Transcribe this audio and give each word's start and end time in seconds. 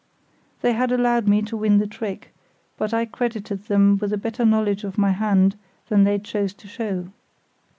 They 0.61 0.73
had 0.73 0.91
allowed 0.91 1.27
me 1.27 1.43
to 1.43 1.55
win 1.55 1.77
the 1.77 1.85
trick, 1.85 2.33
but 2.75 2.91
I 2.91 3.05
credited 3.05 3.65
them 3.65 3.99
with 3.99 4.11
a 4.11 4.17
better 4.17 4.43
knowledge 4.45 4.83
of 4.83 4.97
my 4.97 5.11
hand 5.11 5.55
than 5.89 6.05
they 6.05 6.17
chose 6.17 6.55
to 6.55 6.67
show. 6.67 7.09